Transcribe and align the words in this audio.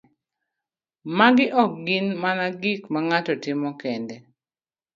Magi 1.17 1.45
ok 1.63 1.71
gin 1.85 2.05
mana 2.21 2.45
gik 2.61 2.81
ma 2.91 2.99
ng'ato 3.07 3.33
timo 3.43 3.69
kende 3.81 4.15